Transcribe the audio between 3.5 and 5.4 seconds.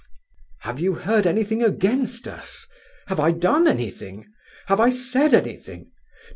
anything? Have I said